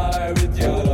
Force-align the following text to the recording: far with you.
far 0.00 0.32
with 0.32 0.58
you. 0.58 0.89